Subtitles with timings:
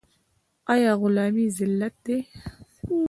[0.73, 2.17] آیا غلامي ذلت دی؟